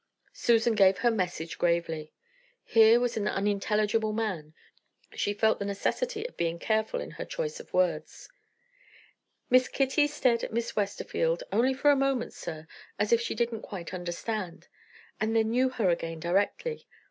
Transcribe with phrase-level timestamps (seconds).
[0.33, 2.11] Susan gave her message gravely.
[2.63, 4.55] Here was an unintelligible man;
[5.13, 8.27] she felt the necessity of being careful in her choice of words.
[9.51, 12.65] "Miss Kitty stared at Miss Westerfield only for a moment, sir
[12.97, 14.67] as if she didn't quite understand,
[15.19, 16.87] and then knew her again directly.